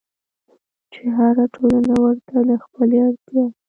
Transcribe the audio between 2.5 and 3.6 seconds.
خپلې اړتيا